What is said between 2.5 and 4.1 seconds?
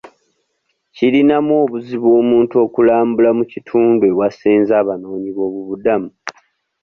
okulambula mu kitundu